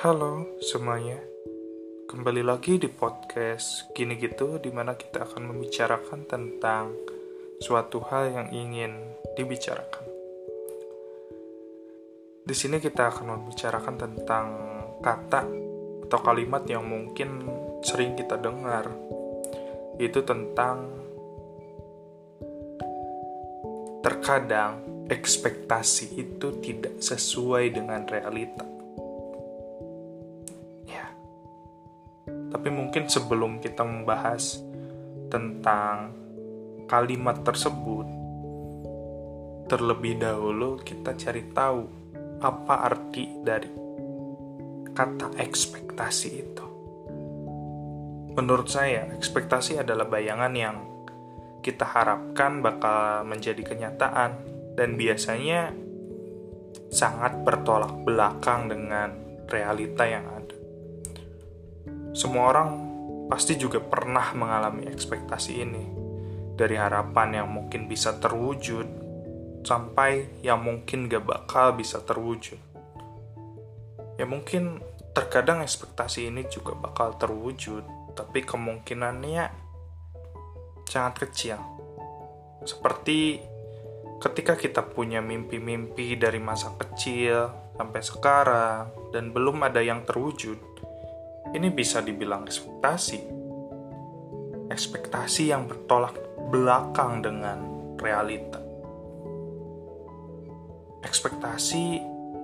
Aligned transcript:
Halo 0.00 0.56
semuanya, 0.64 1.20
kembali 2.08 2.40
lagi 2.40 2.80
di 2.80 2.88
podcast 2.88 3.92
Gini 3.92 4.16
Gitu 4.16 4.56
Di 4.56 4.72
mana 4.72 4.96
kita 4.96 5.28
akan 5.28 5.52
membicarakan 5.52 6.24
tentang 6.24 6.96
suatu 7.60 8.00
hal 8.08 8.32
yang 8.32 8.48
ingin 8.48 8.96
dibicarakan. 9.36 10.08
Di 12.48 12.54
sini 12.56 12.80
kita 12.80 13.12
akan 13.12 13.26
membicarakan 13.28 13.96
tentang 14.00 14.46
kata 15.04 15.44
atau 16.08 16.18
kalimat 16.24 16.64
yang 16.64 16.88
mungkin 16.88 17.44
sering 17.84 18.16
kita 18.16 18.40
dengar. 18.40 18.88
Itu 20.00 20.24
tentang 20.24 20.96
terkadang 24.00 24.80
ekspektasi 25.12 26.16
itu 26.16 26.56
tidak 26.64 27.04
sesuai 27.04 27.76
dengan 27.76 28.08
realita. 28.08 28.79
Tapi 32.50 32.68
mungkin 32.68 33.06
sebelum 33.06 33.62
kita 33.62 33.86
membahas 33.86 34.58
tentang 35.30 36.10
kalimat 36.90 37.38
tersebut, 37.46 38.06
terlebih 39.70 40.18
dahulu 40.18 40.82
kita 40.82 41.14
cari 41.14 41.46
tahu 41.54 41.86
apa 42.42 42.74
arti 42.90 43.24
dari 43.38 43.70
kata 44.90 45.38
ekspektasi 45.38 46.28
itu. 46.34 46.66
Menurut 48.34 48.66
saya, 48.66 49.10
ekspektasi 49.14 49.78
adalah 49.78 50.10
bayangan 50.10 50.54
yang 50.54 50.76
kita 51.60 51.84
harapkan 51.84 52.64
bakal 52.64 53.22
menjadi 53.28 53.62
kenyataan 53.62 54.30
dan 54.74 54.96
biasanya 54.96 55.70
sangat 56.90 57.42
bertolak 57.46 57.92
belakang 58.02 58.66
dengan 58.66 59.14
realita 59.46 60.08
yang 60.08 60.24
ada. 60.26 60.56
Semua 62.10 62.50
orang 62.50 62.68
pasti 63.30 63.54
juga 63.54 63.78
pernah 63.78 64.34
mengalami 64.34 64.90
ekspektasi 64.90 65.52
ini, 65.62 65.84
dari 66.58 66.74
harapan 66.74 67.42
yang 67.42 67.48
mungkin 67.48 67.86
bisa 67.86 68.18
terwujud 68.18 68.84
sampai 69.62 70.42
yang 70.42 70.60
mungkin 70.60 71.06
gak 71.06 71.24
bakal 71.24 71.78
bisa 71.78 72.02
terwujud. 72.02 72.58
Ya 74.18 74.26
mungkin 74.28 74.82
terkadang 75.16 75.64
ekspektasi 75.64 76.28
ini 76.28 76.44
juga 76.50 76.76
bakal 76.76 77.16
terwujud, 77.16 77.86
tapi 78.18 78.44
kemungkinannya 78.44 79.48
sangat 80.84 81.28
kecil. 81.28 81.58
Seperti 82.66 83.40
ketika 84.20 84.58
kita 84.58 84.84
punya 84.84 85.24
mimpi-mimpi 85.24 86.18
dari 86.20 86.36
masa 86.36 86.76
kecil 86.76 87.48
sampai 87.80 88.02
sekarang 88.04 88.92
dan 89.16 89.32
belum 89.32 89.64
ada 89.64 89.80
yang 89.80 90.04
terwujud, 90.04 90.69
ini 91.54 91.68
bisa 91.70 92.04
dibilang 92.04 92.46
ekspektasi. 92.46 93.20
Ekspektasi 94.70 95.50
yang 95.50 95.66
bertolak 95.66 96.14
belakang 96.50 97.22
dengan 97.22 97.58
realita. 97.98 98.62
Ekspektasi 101.02 101.84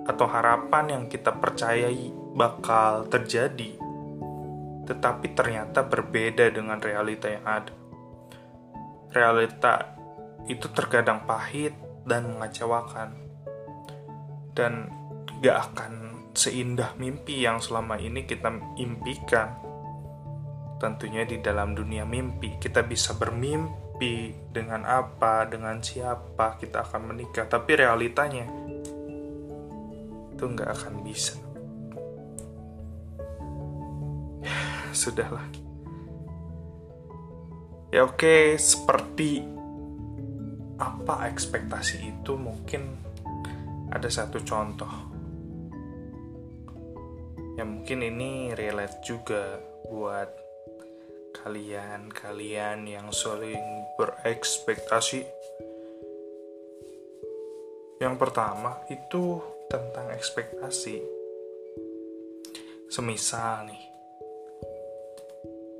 atau 0.07 0.27
harapan 0.27 0.85
yang 0.91 1.03
kita 1.11 1.35
percayai 1.35 2.11
bakal 2.35 3.07
terjadi, 3.07 3.75
tetapi 4.87 5.35
ternyata 5.35 5.83
berbeda 5.83 6.51
dengan 6.51 6.79
realita 6.79 7.27
yang 7.27 7.43
ada 7.43 7.87
realita 9.11 9.97
itu 10.47 10.67
terkadang 10.71 11.23
pahit 11.27 11.75
dan 12.07 12.37
mengecewakan 12.37 13.17
dan 14.55 14.93
gak 15.43 15.71
akan 15.71 16.16
seindah 16.33 16.95
mimpi 16.99 17.43
yang 17.45 17.61
selama 17.61 17.99
ini 17.99 18.25
kita 18.27 18.51
impikan 18.79 19.59
tentunya 20.77 21.25
di 21.25 21.41
dalam 21.41 21.73
dunia 21.73 22.05
mimpi. 22.05 22.57
Kita 22.61 22.85
bisa 22.85 23.17
bermimpi 23.17 24.33
dengan 24.53 24.85
apa 24.85 25.47
dengan 25.49 25.81
siapa 25.81 26.57
kita 26.59 26.85
akan 26.87 27.13
menikah. 27.13 27.45
Tapi 27.49 27.71
realitanya 27.73 28.45
itu 30.33 30.43
nggak 30.43 30.69
akan 30.69 30.93
bisa. 31.01 31.33
Sudahlah 34.93 35.67
Ya 37.87 38.03
oke, 38.03 38.59
seperti 38.59 39.47
apa 40.75 41.31
ekspektasi 41.31 42.03
itu? 42.03 42.35
Mungkin 42.35 42.83
ada 43.87 44.11
satu 44.11 44.43
contoh. 44.43 45.16
Ya 47.57 47.65
mungkin 47.65 48.05
ini 48.05 48.53
relate 48.53 49.01
juga 49.01 49.57
buat 49.89 50.29
kalian-kalian 51.41 52.85
yang 52.85 53.09
sering 53.09 53.81
berekspektasi. 53.97 55.25
Yang 57.97 58.15
pertama 58.21 58.85
itu 58.93 59.41
tentang 59.73 60.13
ekspektasi. 60.13 61.01
Semisal 62.93 63.73
nih, 63.73 63.83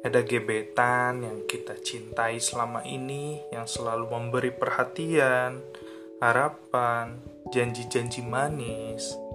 ada 0.01 0.25
gebetan 0.25 1.21
yang 1.21 1.45
kita 1.45 1.77
cintai 1.77 2.41
selama 2.41 2.81
ini, 2.89 3.45
yang 3.53 3.69
selalu 3.69 4.09
memberi 4.09 4.49
perhatian, 4.49 5.61
harapan, 6.17 7.21
janji-janji 7.53 8.25
manis, 8.25 9.26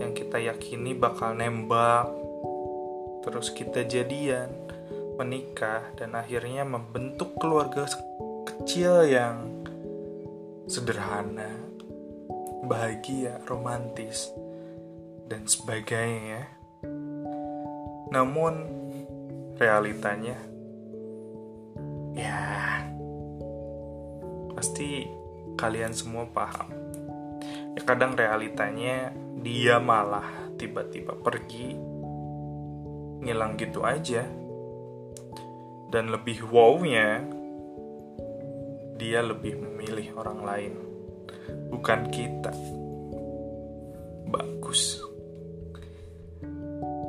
yang 0.00 0.12
kita 0.16 0.40
yakini 0.40 0.96
bakal 0.96 1.36
nembak, 1.36 2.08
terus 3.26 3.52
kita 3.52 3.84
jadian, 3.84 4.48
menikah, 5.20 5.84
dan 5.98 6.16
akhirnya 6.16 6.64
membentuk 6.64 7.36
keluarga 7.36 7.84
kecil 8.48 9.04
yang 9.04 9.64
sederhana, 10.64 11.52
bahagia, 12.64 13.42
romantis, 13.44 14.32
dan 15.28 15.44
sebagainya. 15.44 16.48
Namun, 18.12 18.82
realitanya 19.60 20.36
ya 22.12 22.38
pasti 24.52 25.08
kalian 25.56 25.96
semua 25.96 26.28
paham 26.28 26.68
ya 27.72 27.82
kadang 27.88 28.12
realitanya 28.12 29.14
dia 29.42 29.82
malah 29.82 30.54
tiba-tiba 30.54 31.18
pergi 31.18 31.74
ngilang 33.22 33.58
gitu 33.58 33.82
aja. 33.82 34.22
Dan 35.92 36.08
lebih 36.08 36.48
wownya 36.48 37.20
dia 38.96 39.20
lebih 39.20 39.58
memilih 39.58 40.14
orang 40.16 40.40
lain 40.46 40.74
bukan 41.68 42.08
kita. 42.08 42.54
Bagus. 44.30 45.02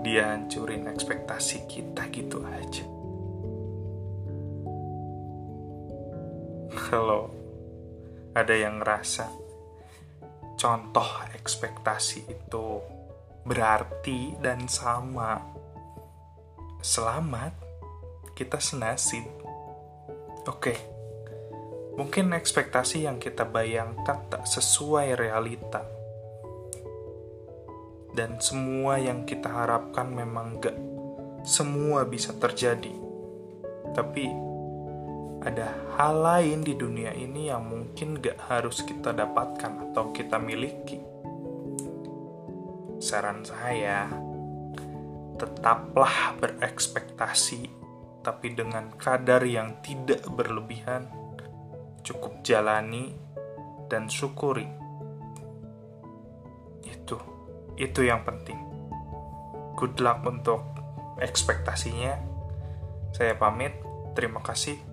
Dia 0.03 0.35
hancurin 0.35 0.89
ekspektasi 0.89 1.69
kita 1.69 2.11
gitu 2.11 2.43
aja. 2.43 2.83
Kalau 6.73 7.31
ada 8.33 8.55
yang 8.57 8.81
ngerasa 8.81 9.42
contoh 10.63 11.27
ekspektasi 11.35 12.23
itu 12.31 12.79
berarti 13.43 14.31
dan 14.39 14.71
sama, 14.71 15.43
selamat, 16.79 17.51
kita 18.31 18.63
senasib. 18.63 19.27
Oke, 20.47 20.79
mungkin 21.99 22.31
ekspektasi 22.31 23.03
yang 23.03 23.19
kita 23.19 23.43
bayangkan 23.43 24.23
tak 24.31 24.47
sesuai 24.47 25.19
realita 25.19 25.83
dan 28.15 28.39
semua 28.39 29.03
yang 29.03 29.27
kita 29.27 29.51
harapkan 29.51 30.15
memang 30.15 30.63
gak 30.63 30.79
semua 31.43 32.07
bisa 32.07 32.31
terjadi. 32.39 32.95
Tapi 33.91 34.31
ada 35.43 35.75
hal 35.99 36.23
lain 36.23 36.63
di 36.63 36.71
dunia 36.79 37.11
ini 37.11 37.51
yang 37.51 37.67
mungkin 37.67 38.23
gak 38.23 38.47
harus 38.47 38.79
kita 38.87 39.11
dapatkan 39.11 39.91
atau 39.91 40.15
kita 40.15 40.39
miliki. 40.39 41.03
Saran 43.03 43.43
saya, 43.43 44.07
tetaplah 45.35 46.39
berekspektasi, 46.39 47.67
tapi 48.23 48.55
dengan 48.55 48.95
kadar 48.95 49.43
yang 49.43 49.83
tidak 49.83 50.23
berlebihan. 50.31 51.11
Cukup 52.07 52.39
jalani 52.47 53.11
dan 53.91 54.07
syukuri. 54.07 54.67
Itu 56.87 57.19
itu 57.75 58.07
yang 58.07 58.23
penting. 58.23 58.59
Good 59.75 59.99
luck 59.99 60.23
untuk 60.23 60.63
ekspektasinya. 61.19 62.15
Saya 63.11 63.35
pamit. 63.35 63.75
Terima 64.13 64.39
kasih. 64.45 64.92